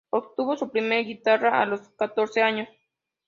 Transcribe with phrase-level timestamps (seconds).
[0.09, 2.67] Obtuvo su primera guitarra a los catorce años.